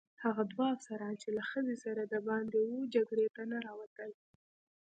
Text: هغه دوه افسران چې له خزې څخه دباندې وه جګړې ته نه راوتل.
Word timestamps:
هغه 0.23 0.43
دوه 0.51 0.65
افسران 0.75 1.13
چې 1.21 1.29
له 1.37 1.41
خزې 1.49 1.75
څخه 1.83 2.03
دباندې 2.13 2.59
وه 2.67 2.79
جګړې 2.95 3.27
ته 3.35 3.43
نه 3.51 3.57
راوتل. 3.65 4.11